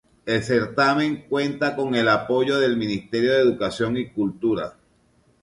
[0.25, 4.73] El certamen cuenta con el apoyo del Ministerio de Educación y Cultura.